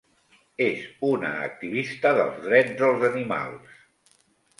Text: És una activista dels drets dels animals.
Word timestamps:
És 0.67 0.85
una 1.09 1.29
activista 1.49 2.13
dels 2.21 2.39
drets 2.47 2.73
dels 2.81 3.05
animals. 3.11 3.77